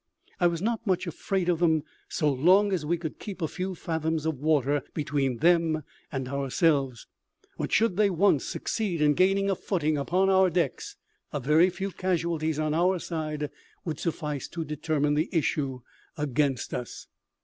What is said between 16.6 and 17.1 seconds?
us.